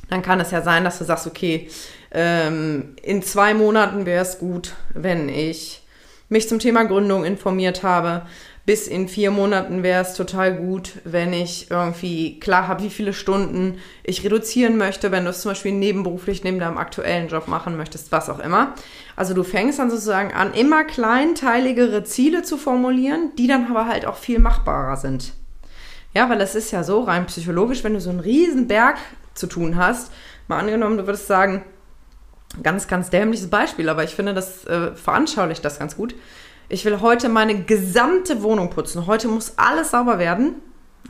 dann 0.10 0.22
kann 0.22 0.42
es 0.42 0.52
ja 0.52 0.62
sein, 0.62 0.84
dass 0.84 1.00
du 1.00 1.06
sagst, 1.06 1.26
okay, 1.26 1.70
ähm, 2.12 2.96
in 3.02 3.24
zwei 3.24 3.54
Monaten 3.54 4.06
wäre 4.06 4.22
es 4.22 4.38
gut, 4.38 4.74
wenn 4.94 5.30
ich 5.30 5.82
mich 6.28 6.50
zum 6.50 6.60
Thema 6.60 6.84
Gründung 6.84 7.24
informiert 7.24 7.82
habe. 7.84 8.24
Bis 8.66 8.88
in 8.88 9.08
vier 9.08 9.30
Monaten 9.30 9.84
wäre 9.84 10.02
es 10.02 10.16
total 10.16 10.56
gut, 10.56 10.94
wenn 11.04 11.34
ich 11.34 11.70
irgendwie 11.70 12.40
klar 12.40 12.68
habe, 12.68 12.84
wie 12.84 12.90
viele 12.90 13.14
Stunden 13.14 13.78
ich 14.04 14.24
reduzieren 14.24 14.76
möchte, 14.76 15.12
wenn 15.12 15.24
du 15.24 15.30
es 15.30 15.42
zum 15.42 15.52
Beispiel 15.52 15.72
nebenberuflich 15.72 16.44
neben 16.44 16.60
deinem 16.60 16.80
aktuellen 16.80 17.28
Job 17.28 17.48
machen 17.48 17.78
möchtest, 17.78 18.12
was 18.12 18.30
auch 18.30 18.40
immer. 18.40 18.74
Also 19.16 19.36
du 19.36 19.44
fängst 19.44 19.78
dann 19.78 19.92
sozusagen 19.92 20.34
an, 20.34 20.54
immer 20.56 20.84
kleinteiligere 20.84 22.04
Ziele 22.04 22.42
zu 22.42 22.58
formulieren, 22.58 23.32
die 23.38 23.48
dann 23.48 23.68
aber 23.70 23.88
halt 23.88 24.08
auch 24.08 24.18
viel 24.18 24.40
machbarer 24.40 24.98
sind. 24.98 25.34
Ja, 26.16 26.30
weil 26.30 26.40
es 26.42 26.56
ist 26.56 26.72
ja 26.72 26.84
so 26.84 27.02
rein 27.02 27.26
psychologisch, 27.26 27.84
wenn 27.84 27.94
du 27.94 28.00
so 28.00 28.10
einen 28.10 28.22
riesen 28.22 28.68
Berg 28.68 28.98
zu 29.34 29.48
tun 29.48 29.76
hast, 29.76 30.12
mal 30.48 30.60
angenommen, 30.60 30.98
du 30.98 31.06
würdest 31.06 31.28
sagen, 31.28 31.66
ganz, 32.64 32.88
ganz 32.88 33.10
dämliches 33.10 33.50
Beispiel, 33.50 33.90
aber 33.90 34.04
ich 34.04 34.16
finde, 34.16 34.34
das 34.34 34.66
äh, 34.66 34.96
veranschaulicht 34.96 35.64
das 35.66 35.78
ganz 35.78 35.98
gut. 35.98 36.16
Ich 36.70 36.86
will 36.86 37.02
heute 37.02 37.28
meine 37.28 37.64
gesamte 37.64 38.42
Wohnung 38.42 38.70
putzen. 38.70 39.06
Heute 39.08 39.28
muss 39.28 39.54
alles 39.58 39.92
sauber 39.92 40.18
werden. 40.18 40.56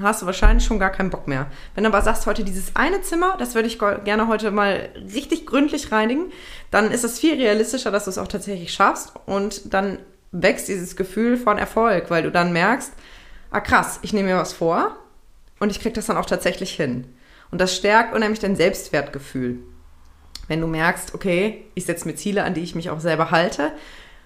Hast 0.01 0.21
du 0.21 0.25
wahrscheinlich 0.25 0.65
schon 0.65 0.79
gar 0.79 0.89
keinen 0.89 1.09
Bock 1.09 1.27
mehr. 1.27 1.45
Wenn 1.73 1.85
du 1.85 1.89
aber 1.89 2.01
sagst, 2.01 2.25
heute 2.25 2.43
dieses 2.43 2.75
eine 2.75 3.01
Zimmer, 3.01 3.35
das 3.37 3.55
würde 3.55 3.67
ich 3.67 3.79
gerne 3.79 4.27
heute 4.27 4.51
mal 4.51 4.89
richtig 5.13 5.45
gründlich 5.45 5.91
reinigen, 5.91 6.31
dann 6.71 6.91
ist 6.91 7.05
es 7.05 7.19
viel 7.19 7.35
realistischer, 7.35 7.91
dass 7.91 8.05
du 8.05 8.09
es 8.09 8.17
auch 8.17 8.27
tatsächlich 8.27 8.73
schaffst 8.73 9.13
und 9.25 9.73
dann 9.73 9.99
wächst 10.33 10.67
dieses 10.67 10.97
Gefühl 10.97 11.37
von 11.37 11.57
Erfolg, 11.57 12.09
weil 12.09 12.23
du 12.23 12.31
dann 12.31 12.51
merkst, 12.51 12.91
ah 13.55 13.61
krass, 13.61 13.99
ich 14.01 14.11
nehme 14.11 14.29
mir 14.29 14.37
was 14.37 14.51
vor 14.51 14.97
und 15.59 15.69
ich 15.69 15.79
kriege 15.79 15.95
das 15.95 16.07
dann 16.07 16.17
auch 16.17 16.25
tatsächlich 16.25 16.71
hin. 16.71 17.07
Und 17.51 17.61
das 17.61 17.73
stärkt 17.73 18.13
unheimlich 18.13 18.39
dein 18.39 18.57
Selbstwertgefühl. 18.57 19.59
Wenn 20.49 20.59
du 20.59 20.67
merkst, 20.67 21.15
okay, 21.15 21.63
ich 21.73 21.85
setze 21.85 22.05
mir 22.05 22.15
Ziele, 22.15 22.43
an 22.43 22.53
die 22.53 22.61
ich 22.61 22.75
mich 22.75 22.89
auch 22.89 22.99
selber 22.99 23.31
halte. 23.31 23.71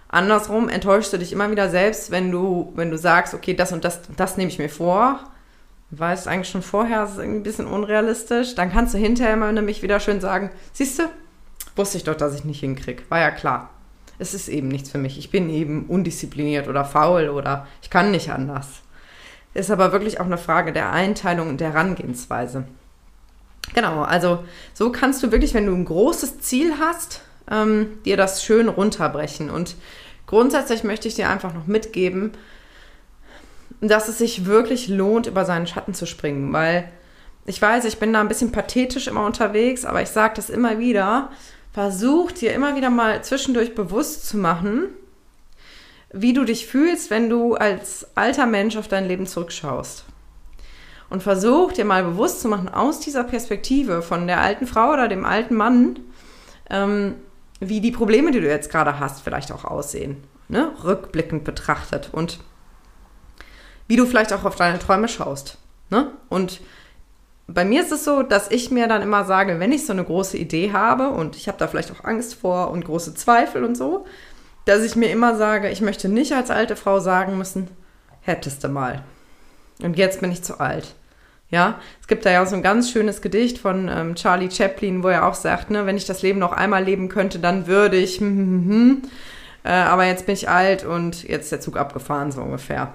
Andersrum 0.08 0.68
enttäuschst 0.68 1.14
du 1.14 1.20
dich 1.20 1.32
immer 1.32 1.52
wieder 1.52 1.70
selbst, 1.70 2.10
wenn 2.10 2.32
du, 2.32 2.74
wenn 2.76 2.90
du 2.90 2.98
sagst, 2.98 3.36
okay, 3.36 3.54
das 3.54 3.72
und 3.72 3.86
das, 3.86 4.02
das 4.18 4.36
nehme 4.36 4.50
ich 4.50 4.58
mir 4.58 4.70
vor. 4.70 5.20
Weißt 5.92 6.28
eigentlich 6.28 6.50
schon 6.50 6.64
vorher, 6.64 7.04
es 7.04 7.12
ist 7.12 7.20
ein 7.20 7.44
bisschen 7.44 7.68
unrealistisch. 7.68 8.56
Dann 8.56 8.72
kannst 8.72 8.96
du 8.96 8.98
hinterher 8.98 9.36
immer 9.36 9.52
nämlich 9.52 9.84
wieder 9.84 10.00
schön 10.00 10.22
sagen, 10.22 10.50
siehst 10.74 10.98
du, 10.98 11.04
wusste 11.76 11.98
ich 11.98 12.04
doch, 12.04 12.16
dass 12.16 12.34
ich 12.34 12.46
nicht 12.46 12.62
hinkriege. 12.62 13.04
War 13.10 13.20
ja 13.20 13.30
klar. 13.30 13.70
Es 14.18 14.34
ist 14.34 14.50
eben 14.50 14.70
nichts 14.70 14.90
für 14.90 14.98
mich. 14.98 15.20
Ich 15.20 15.30
bin 15.30 15.52
eben 15.52 15.86
undiszipliniert 15.86 16.68
oder 16.68 16.84
faul 16.84 17.30
oder 17.30 17.68
ich 17.84 17.92
kann 17.92 18.10
nicht 18.10 18.32
anders. 18.32 18.82
Ist 19.54 19.72
aber 19.72 19.92
wirklich 19.92 20.20
auch 20.20 20.26
eine 20.26 20.38
Frage 20.38 20.74
der 20.74 20.92
Einteilung 20.92 21.50
und 21.50 21.60
der 21.60 21.74
Herangehensweise. 21.74 22.66
Genau, 23.74 24.02
also 24.04 24.44
so 24.74 24.92
kannst 24.92 25.22
du 25.24 25.32
wirklich, 25.32 25.54
wenn 25.54 25.66
du 25.66 25.74
ein 25.74 25.86
großes 25.86 26.40
Ziel 26.40 26.74
hast, 26.80 27.22
ähm, 27.50 28.00
dir 28.06 28.18
das 28.18 28.44
schön 28.44 28.70
runterbrechen. 28.70 29.50
Und 29.50 29.76
grundsätzlich 30.28 30.84
möchte 30.84 31.08
ich 31.08 31.16
dir 31.16 31.30
einfach 31.30 31.54
noch 31.54 31.68
mitgeben, 31.68 32.32
dass 33.82 34.08
es 34.08 34.18
sich 34.18 34.46
wirklich 34.46 34.88
lohnt, 34.88 35.28
über 35.28 35.46
seinen 35.46 35.68
Schatten 35.68 35.94
zu 35.94 36.06
springen, 36.06 36.52
weil 36.54 36.90
ich 37.46 37.62
weiß, 37.62 37.86
ich 37.86 37.98
bin 37.98 38.14
da 38.14 38.22
ein 38.22 38.28
bisschen 38.28 38.52
pathetisch 38.52 39.08
immer 39.08 39.26
unterwegs, 39.26 39.86
aber 39.86 40.02
ich 40.02 40.10
sage 40.10 40.34
das 40.36 40.50
immer 40.50 40.78
wieder. 40.80 41.32
Versuch 41.72 42.32
dir 42.32 42.54
immer 42.54 42.76
wieder 42.76 42.90
mal 42.90 43.24
zwischendurch 43.24 43.74
bewusst 43.74 44.28
zu 44.28 44.38
machen, 44.38 44.90
wie 46.12 46.34
du 46.34 46.44
dich 46.44 46.66
fühlst, 46.66 47.10
wenn 47.10 47.30
du 47.30 47.56
als 47.56 48.08
alter 48.16 48.46
Mensch 48.46 48.78
auf 48.78 48.88
dein 48.88 49.08
Leben 49.08 49.28
zurückschaust. 49.28 50.06
Und 51.10 51.24
versuch 51.24 51.74
dir 51.74 51.86
mal 51.86 52.04
bewusst 52.04 52.42
zu 52.42 52.48
machen, 52.48 52.70
aus 52.70 53.00
dieser 53.00 53.24
Perspektive 53.24 54.02
von 54.02 54.28
der 54.28 54.42
alten 54.42 54.68
Frau 54.68 54.94
oder 54.94 55.08
dem 55.08 55.26
alten 55.26 55.56
Mann, 55.56 56.00
ähm, 56.70 57.16
wie 57.60 57.82
die 57.82 57.92
Probleme, 57.92 58.32
die 58.32 58.42
du 58.42 58.48
jetzt 58.48 58.72
gerade 58.72 59.00
hast, 59.00 59.22
vielleicht 59.22 59.52
auch 59.52 59.66
aussehen. 59.66 60.18
Ne? 60.48 60.72
Rückblickend 60.84 61.44
betrachtet. 61.44 62.10
Und 62.12 62.40
wie 63.88 63.96
du 63.96 64.06
vielleicht 64.06 64.34
auch 64.34 64.46
auf 64.46 64.56
deine 64.56 64.80
Träume 64.80 65.08
schaust. 65.08 65.58
Ne? 65.90 66.12
Und 66.30 66.62
bei 67.48 67.66
mir 67.66 67.82
ist 67.82 67.92
es 67.92 68.06
so, 68.06 68.22
dass 68.22 68.52
ich 68.52 68.70
mir 68.70 68.88
dann 68.88 69.02
immer 69.02 69.26
sage, 69.26 69.60
wenn 69.60 69.72
ich 69.72 69.86
so 69.86 69.94
eine 69.94 70.04
große 70.04 70.38
Idee 70.38 70.72
habe 70.72 71.10
und 71.10 71.36
ich 71.36 71.48
habe 71.48 71.58
da 71.58 71.68
vielleicht 71.68 71.92
auch 71.92 72.04
Angst 72.04 72.36
vor 72.36 72.70
und 72.70 72.86
große 72.86 73.16
Zweifel 73.16 73.64
und 73.64 73.76
so, 73.76 74.06
dass 74.70 74.84
ich 74.84 74.96
mir 74.96 75.12
immer 75.12 75.36
sage, 75.36 75.70
ich 75.70 75.82
möchte 75.82 76.10
nicht 76.10 76.34
als 76.34 76.52
alte 76.52 76.76
Frau 76.76 77.00
sagen 77.00 77.38
müssen, 77.38 77.68
hättest 78.22 78.64
du 78.64 78.70
mal. 78.70 79.04
Und 79.82 79.98
jetzt 79.98 80.22
bin 80.22 80.32
ich 80.32 80.44
zu 80.44 80.60
alt. 80.60 80.94
Ja, 81.50 81.80
es 82.00 82.08
gibt 82.08 82.26
da 82.26 82.32
ja 82.32 82.44
auch 82.44 82.48
so 82.48 82.56
ein 82.56 82.62
ganz 82.62 82.92
schönes 82.92 83.22
Gedicht 83.22 83.58
von 83.58 83.90
ähm, 83.92 84.14
Charlie 84.14 84.52
Chaplin, 84.52 85.02
wo 85.02 85.08
er 85.08 85.26
auch 85.26 85.34
sagt, 85.34 85.72
ne, 85.72 85.88
wenn 85.88 85.98
ich 85.98 86.06
das 86.06 86.22
Leben 86.22 86.38
noch 86.38 86.52
einmal 86.52 86.84
leben 86.84 87.10
könnte, 87.10 87.40
dann 87.40 87.66
würde 87.66 87.98
ich, 87.98 88.20
hm, 88.20 88.38
hm, 88.38 88.46
hm, 88.48 88.70
hm. 88.70 89.02
Äh, 89.64 89.72
aber 89.72 90.06
jetzt 90.06 90.28
bin 90.28 90.34
ich 90.34 90.48
alt 90.48 90.86
und 90.86 91.24
jetzt 91.24 91.46
ist 91.46 91.52
der 91.52 91.62
Zug 91.62 91.76
abgefahren, 91.76 92.32
so 92.32 92.42
ungefähr. 92.42 92.94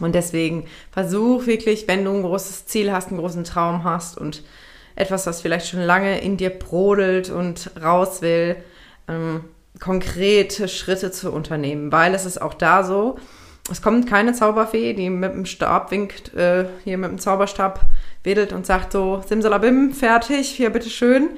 Und 0.00 0.14
deswegen 0.14 0.66
versuch 0.90 1.46
wirklich, 1.46 1.88
wenn 1.88 2.04
du 2.04 2.12
ein 2.12 2.22
großes 2.22 2.66
Ziel 2.66 2.92
hast, 2.92 3.08
einen 3.08 3.18
großen 3.18 3.44
Traum 3.44 3.84
hast 3.84 4.18
und 4.18 4.42
etwas, 4.94 5.26
was 5.26 5.40
vielleicht 5.40 5.68
schon 5.68 5.80
lange 5.80 6.20
in 6.20 6.36
dir 6.36 6.50
brodelt 6.50 7.30
und 7.30 7.70
raus 7.82 8.20
will, 8.20 8.56
ähm, 9.08 9.44
konkrete 9.80 10.68
Schritte 10.68 11.10
zu 11.10 11.32
unternehmen, 11.32 11.92
weil 11.92 12.14
es 12.14 12.24
ist 12.24 12.40
auch 12.40 12.54
da 12.54 12.82
so, 12.82 13.18
es 13.70 13.82
kommt 13.82 14.08
keine 14.08 14.32
Zauberfee, 14.32 14.92
die 14.92 15.10
mit 15.10 15.32
dem 15.32 15.44
Stab 15.44 15.90
winkt, 15.90 16.34
äh, 16.34 16.66
hier 16.84 16.98
mit 16.98 17.10
dem 17.10 17.18
Zauberstab 17.18 17.80
wedelt 18.22 18.52
und 18.52 18.64
sagt 18.64 18.92
so, 18.92 19.22
Simsalabim, 19.26 19.92
fertig, 19.92 20.48
hier 20.48 20.70
bitteschön. 20.70 21.30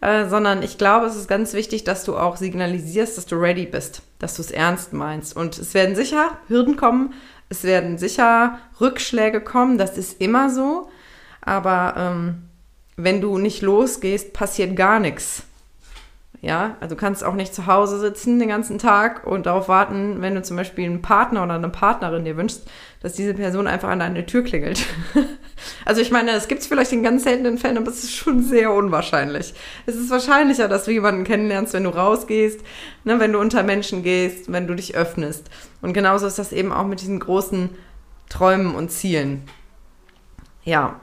Äh, 0.00 0.28
sondern 0.28 0.62
ich 0.62 0.76
glaube, 0.76 1.06
es 1.06 1.16
ist 1.16 1.26
ganz 1.26 1.54
wichtig, 1.54 1.84
dass 1.84 2.04
du 2.04 2.16
auch 2.16 2.36
signalisierst, 2.36 3.16
dass 3.16 3.26
du 3.26 3.36
ready 3.36 3.64
bist, 3.64 4.02
dass 4.18 4.36
du 4.36 4.42
es 4.42 4.50
ernst 4.50 4.92
meinst. 4.92 5.34
Und 5.34 5.58
es 5.58 5.72
werden 5.72 5.96
sicher 5.96 6.36
Hürden 6.48 6.76
kommen, 6.76 7.14
es 7.48 7.64
werden 7.64 7.96
sicher 7.96 8.58
Rückschläge 8.80 9.40
kommen, 9.40 9.78
das 9.78 9.96
ist 9.96 10.20
immer 10.20 10.50
so. 10.50 10.88
Aber 11.40 11.94
ähm, 11.96 12.42
wenn 12.96 13.20
du 13.20 13.38
nicht 13.38 13.62
losgehst, 13.62 14.32
passiert 14.32 14.76
gar 14.76 15.00
nichts. 15.00 15.44
Ja, 16.42 16.76
also 16.80 16.94
du 16.94 17.00
kannst 17.00 17.24
auch 17.24 17.34
nicht 17.34 17.54
zu 17.54 17.66
Hause 17.66 17.98
sitzen 17.98 18.38
den 18.38 18.48
ganzen 18.48 18.78
Tag 18.78 19.26
und 19.26 19.46
darauf 19.46 19.68
warten, 19.68 20.20
wenn 20.20 20.34
du 20.34 20.42
zum 20.42 20.56
Beispiel 20.56 20.84
einen 20.84 21.00
Partner 21.00 21.42
oder 21.42 21.54
eine 21.54 21.70
Partnerin 21.70 22.24
dir 22.24 22.36
wünschst, 22.36 22.68
dass 23.00 23.14
diese 23.14 23.34
Person 23.34 23.66
einfach 23.66 23.88
an 23.88 24.00
deine 24.00 24.26
Tür 24.26 24.42
klingelt. 24.44 24.84
also 25.86 26.00
ich 26.00 26.10
meine, 26.10 26.32
es 26.32 26.46
gibt 26.48 26.60
es 26.60 26.66
vielleicht 26.66 26.92
in 26.92 27.02
ganz 27.02 27.24
seltenen 27.24 27.56
Fällen, 27.56 27.78
aber 27.78 27.88
es 27.88 28.04
ist 28.04 28.14
schon 28.14 28.42
sehr 28.42 28.72
unwahrscheinlich. 28.72 29.54
Es 29.86 29.96
ist 29.96 30.10
wahrscheinlicher, 30.10 30.68
dass 30.68 30.84
du 30.84 30.92
jemanden 30.92 31.24
kennenlernst, 31.24 31.72
wenn 31.72 31.84
du 31.84 31.90
rausgehst, 31.90 32.60
ne, 33.04 33.18
wenn 33.18 33.32
du 33.32 33.40
unter 33.40 33.62
Menschen 33.62 34.02
gehst, 34.02 34.52
wenn 34.52 34.66
du 34.66 34.74
dich 34.74 34.94
öffnest. 34.94 35.48
Und 35.80 35.94
genauso 35.94 36.26
ist 36.26 36.38
das 36.38 36.52
eben 36.52 36.72
auch 36.72 36.86
mit 36.86 37.00
diesen 37.00 37.18
großen 37.18 37.70
Träumen 38.28 38.74
und 38.74 38.90
Zielen. 38.90 39.42
Ja, 40.64 41.00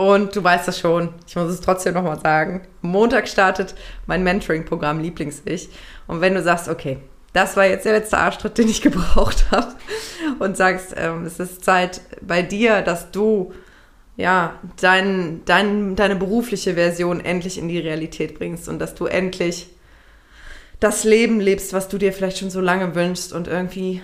und 0.00 0.34
du 0.34 0.42
weißt 0.42 0.66
das 0.66 0.80
schon, 0.80 1.10
ich 1.28 1.36
muss 1.36 1.50
es 1.50 1.60
trotzdem 1.60 1.92
nochmal 1.92 2.18
sagen. 2.18 2.62
Montag 2.80 3.28
startet 3.28 3.74
mein 4.06 4.22
Mentoring-Programm 4.22 4.98
Lieblings-Ich. 4.98 5.68
Und 6.06 6.22
wenn 6.22 6.32
du 6.32 6.42
sagst, 6.42 6.68
okay, 6.68 6.96
das 7.34 7.54
war 7.54 7.66
jetzt 7.66 7.84
der 7.84 7.92
letzte 7.92 8.16
Arschtritt, 8.16 8.56
den 8.58 8.70
ich 8.70 8.80
gebraucht 8.80 9.50
habe, 9.50 9.74
und 10.38 10.56
sagst, 10.56 10.94
ähm, 10.96 11.26
es 11.26 11.38
ist 11.38 11.62
Zeit 11.62 12.00
bei 12.22 12.40
dir, 12.40 12.80
dass 12.80 13.10
du 13.10 13.52
ja 14.16 14.54
dein, 14.80 15.42
dein, 15.44 15.96
deine 15.96 16.16
berufliche 16.16 16.74
Version 16.76 17.22
endlich 17.22 17.58
in 17.58 17.68
die 17.68 17.78
Realität 17.78 18.38
bringst 18.38 18.70
und 18.70 18.78
dass 18.78 18.94
du 18.94 19.04
endlich 19.04 19.68
das 20.78 21.04
Leben 21.04 21.40
lebst, 21.40 21.74
was 21.74 21.88
du 21.88 21.98
dir 21.98 22.14
vielleicht 22.14 22.38
schon 22.38 22.50
so 22.50 22.62
lange 22.62 22.94
wünschst 22.94 23.34
und 23.34 23.48
irgendwie, 23.48 24.00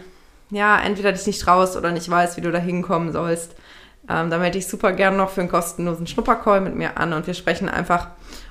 ja, 0.51 0.79
entweder 0.79 1.13
dich 1.13 1.27
nicht 1.27 1.41
traust 1.41 1.75
oder 1.75 1.91
nicht 1.91 2.11
weißt, 2.11 2.37
wie 2.37 2.43
du 2.43 2.53
da 2.53 2.59
hinkommen 2.59 3.13
sollst 3.13 3.57
ähm, 4.09 4.31
da 4.31 4.39
melde 4.39 4.59
ich 4.59 4.67
super 4.67 4.93
gerne 4.93 5.17
noch 5.17 5.31
für 5.31 5.41
einen 5.41 5.51
kostenlosen 5.51 6.07
Schnuppercall 6.07 6.61
mit 6.61 6.75
mir 6.75 6.99
an 6.99 7.13
und 7.13 7.27
wir 7.27 7.35
sprechen 7.35 7.69
einfach, 7.69 8.09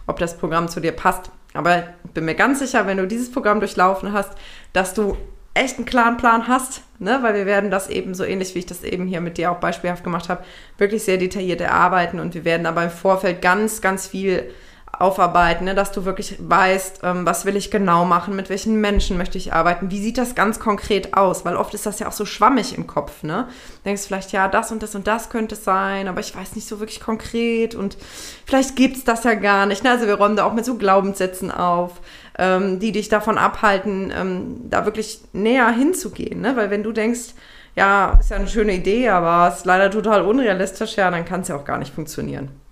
ob 0.08 0.20
das 0.20 0.38
Programm 0.38 0.68
zu 0.68 0.80
dir 0.80 0.92
passt. 0.92 1.32
Aber 1.54 1.84
ich 2.04 2.12
bin 2.12 2.26
mir 2.26 2.36
ganz 2.36 2.60
sicher, 2.60 2.86
wenn 2.88 2.98
du 2.98 3.08
dieses 3.08 3.32
Programm 3.32 3.60
durchlaufen 3.60 4.12
hast, 4.12 4.32
dass 4.74 4.94
du 4.94 5.18
echt 5.54 5.78
einen 5.78 5.86
klaren 5.86 6.18
Plan 6.18 6.48
hast, 6.50 6.82
ne? 7.00 7.20
weil 7.22 7.34
wir 7.34 7.46
werden 7.46 7.72
das 7.72 7.90
eben 7.90 8.14
so 8.14 8.26
ähnlich, 8.26 8.54
wie 8.54 8.60
ich 8.60 8.66
das 8.66 8.84
eben 8.84 9.08
hier 9.08 9.22
mit 9.22 9.38
dir 9.38 9.52
auch 9.52 9.60
beispielhaft 9.62 10.04
gemacht 10.04 10.28
habe, 10.28 10.44
wirklich 10.78 11.04
sehr 11.04 11.18
detailliert 11.18 11.62
erarbeiten 11.62 12.20
und 12.20 12.34
wir 12.36 12.44
werden 12.44 12.66
aber 12.66 12.84
im 12.84 12.90
Vorfeld 12.90 13.42
ganz, 13.42 13.82
ganz 13.82 14.06
viel 14.06 14.52
aufarbeiten, 15.00 15.66
ne? 15.66 15.76
dass 15.76 15.92
du 15.92 16.06
wirklich 16.06 16.36
weißt, 16.40 17.02
ähm, 17.04 17.26
was 17.26 17.46
will 17.46 17.56
ich 17.56 17.72
genau 17.72 18.06
machen, 18.06 18.36
mit 18.36 18.50
welchen 18.50 18.80
Menschen 18.80 19.18
möchte 19.18 19.38
ich 19.38 19.54
arbeiten, 19.54 19.92
wie 19.92 20.02
sieht 20.02 20.18
das 20.18 20.36
ganz 20.36 20.60
konkret 20.60 21.16
aus, 21.16 21.46
weil 21.46 21.56
oft 21.56 21.74
ist 21.74 21.86
das 21.86 22.00
ja 22.00 22.08
auch 22.08 22.14
so 22.14 22.26
schwammig 22.26 22.78
im 22.78 22.88
Kopf, 22.88 23.24
ne? 23.24 23.48
Denkst 23.84 24.04
vielleicht, 24.08 24.32
ja, 24.32 24.48
das 24.48 24.72
und 24.72 24.84
das 24.84 24.96
und 24.96 25.08
das 25.08 25.30
könnte 25.30 25.56
es 25.56 25.64
sein, 25.64 26.08
aber 26.08 26.20
ich 26.20 26.36
weiß 26.36 26.56
nicht 26.56 26.68
so 26.68 26.80
wirklich 26.80 27.00
konkret 27.00 27.76
und 27.76 27.98
vielleicht 28.46 28.76
gibt 28.76 28.98
es 28.98 29.04
das 29.04 29.24
ja 29.24 29.34
gar 29.34 29.66
nicht. 29.66 29.84
Ne? 29.84 29.92
Also 29.92 30.08
wir 30.08 30.16
räumen 30.16 30.36
da 30.36 30.46
auch 30.46 30.54
mit 30.54 30.66
so 30.66 30.76
Glaubenssätzen 30.76 31.52
auf, 31.52 32.02
ähm, 32.38 32.80
die 32.80 32.92
dich 32.92 33.10
davon 33.10 33.38
abhalten, 33.38 34.12
ähm, 34.16 34.70
da 34.70 34.86
wirklich 34.86 35.22
näher 35.34 35.70
hinzugehen, 35.70 36.42
ne? 36.42 36.56
Weil 36.56 36.70
wenn 36.70 36.84
du 36.84 36.92
denkst, 36.92 37.34
ja, 37.76 38.18
ist 38.20 38.30
ja 38.30 38.38
eine 38.38 38.48
schöne 38.48 38.74
Idee, 38.74 39.10
aber 39.10 39.54
ist 39.54 39.66
leider 39.66 39.92
total 39.92 40.22
unrealistisch, 40.22 40.96
ja, 40.96 41.12
dann 41.12 41.26
kann 41.26 41.42
es 41.42 41.50
ja 41.50 41.56
auch 41.56 41.66
gar 41.66 41.78
nicht 41.78 41.94
funktionieren. 41.94 42.65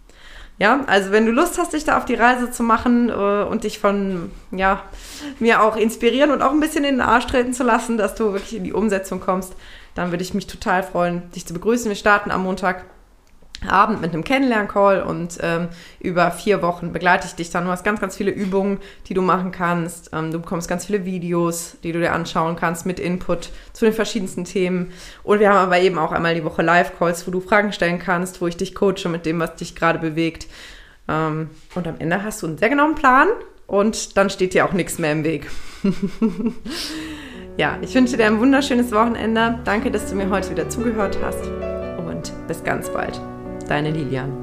Ja, 0.60 0.84
also 0.86 1.12
wenn 1.12 1.26
du 1.26 1.32
Lust 1.32 1.58
hast, 1.58 1.74
dich 1.74 1.84
da 1.84 1.98
auf 1.98 2.06
die 2.06 2.14
Reise 2.14 2.52
zu 2.52 2.62
machen 2.62 3.10
äh, 3.10 3.14
und 3.44 3.64
dich 3.64 3.80
von 3.80 4.32
ja, 4.52 4.84
mir 5.40 5.64
auch 5.64 5.76
inspirieren 5.76 6.32
und 6.32 6.42
auch 6.42 6.52
ein 6.52 6.60
bisschen 6.60 6.84
in 6.84 6.96
den 6.96 7.02
Arsch 7.02 7.26
treten 7.26 7.54
zu 7.54 7.64
lassen, 7.64 7.98
dass 7.98 8.16
du 8.16 8.34
wirklich 8.34 8.56
in 8.56 8.64
die 8.64 8.74
Umsetzung 8.74 9.20
kommst, 9.20 9.54
dann 9.96 10.12
würde 10.12 10.24
ich 10.24 10.34
mich 10.34 10.48
total 10.48 10.84
freuen, 10.84 11.24
dich 11.32 11.46
zu 11.46 11.54
begrüßen. 11.54 11.90
Wir 11.90 11.96
starten 11.96 12.30
am 12.30 12.44
Montag 12.44 12.86
Abend 13.70 14.02
mit 14.02 14.14
einem 14.14 14.24
Kennenlern-Call 14.24 15.04
und 15.04 15.38
ähm, 15.42 15.70
über 16.00 16.32
vier 16.32 16.62
Wochen 16.62 16.94
begleite 16.94 17.28
ich 17.28 17.36
dich 17.36 17.50
dann. 17.50 17.66
Du 17.66 17.72
hast 17.72 17.84
ganz, 17.84 18.00
ganz 18.00 18.16
viele 18.16 18.32
Übungen, 18.32 18.80
die 19.08 19.14
du 19.14 19.22
machen 19.22 19.52
kannst. 19.52 20.12
Ähm, 20.14 20.32
du 20.32 20.40
bekommst 20.40 20.68
ganz 20.68 20.86
viele 20.86 21.06
Videos, 21.06 21.78
die 21.84 21.92
du 21.92 22.00
dir 22.00 22.14
anschauen 22.14 22.56
kannst 22.56 22.86
mit 22.86 23.00
Input 23.00 23.50
zu 23.74 23.86
den 23.86 23.94
verschiedensten 23.94 24.46
Themen. 24.46 24.92
Und 25.24 25.40
wir 25.40 25.50
haben 25.50 25.58
aber 25.58 25.80
eben 25.80 25.98
auch 25.98 26.12
einmal 26.12 26.36
die 26.36 26.44
Woche 26.44 26.62
Live-Calls, 26.62 27.26
wo 27.28 27.32
du 27.32 27.40
Fragen 27.40 27.74
stellen 27.74 28.00
kannst, 28.00 28.42
wo 28.42 28.48
ich 28.48 28.58
dich 28.58 28.76
coache 28.76 29.10
mit 29.10 29.26
dem, 29.26 29.40
was 29.40 29.56
dich 29.56 29.76
gerade 29.76 30.00
bewegt. 30.00 30.48
Ähm, 31.08 31.50
und 31.76 31.88
am 31.88 31.96
Ende 32.00 32.24
hast 32.24 32.42
du 32.42 32.48
einen 32.48 32.58
sehr 32.58 32.70
genauen 32.70 32.96
Plan 32.96 33.28
und 33.68 34.18
dann 34.18 34.30
steht 34.30 34.54
dir 34.54 34.66
auch 34.66 34.74
nichts 34.74 35.00
mehr 35.00 35.12
im 35.12 35.24
Weg. 35.24 35.50
ja, 37.58 37.78
ich 37.82 37.94
wünsche 37.96 38.18
dir 38.18 38.26
ein 38.26 38.40
wunderschönes 38.40 38.92
Wochenende. 38.92 39.60
Danke, 39.64 39.92
dass 39.92 40.10
du 40.10 40.16
mir 40.16 40.30
heute 40.30 40.52
wieder 40.52 40.70
zugehört 40.70 41.18
hast 41.22 41.46
und 41.98 42.34
bis 42.48 42.64
ganz 42.64 42.90
bald. 42.90 43.20
Deine 43.68 43.92
Lilian. 43.92 44.43